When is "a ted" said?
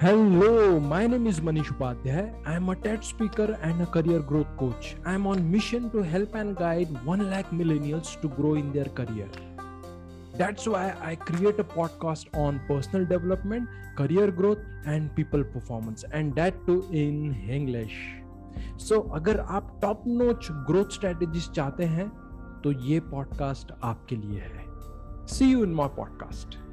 2.68-3.04